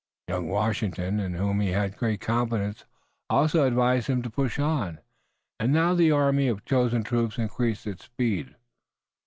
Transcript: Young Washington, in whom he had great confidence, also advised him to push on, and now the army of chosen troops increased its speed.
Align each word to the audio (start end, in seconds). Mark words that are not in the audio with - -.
Young 0.29 0.47
Washington, 0.49 1.19
in 1.19 1.35
whom 1.35 1.59
he 1.59 1.73
had 1.73 1.95
great 1.95 2.19
confidence, 2.21 2.85
also 3.29 3.67
advised 3.67 4.07
him 4.07 4.23
to 4.23 4.31
push 4.31 4.57
on, 4.57 4.97
and 5.59 5.71
now 5.71 5.93
the 5.93 6.11
army 6.11 6.47
of 6.47 6.65
chosen 6.65 7.03
troops 7.03 7.37
increased 7.37 7.85
its 7.85 8.05
speed. 8.05 8.55